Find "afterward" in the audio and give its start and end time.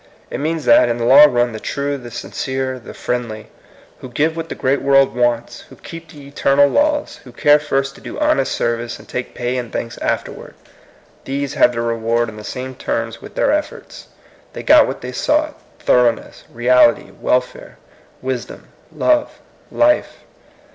9.99-10.55